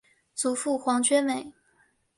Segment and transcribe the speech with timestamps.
[0.33, 1.53] 祖父黄厥美。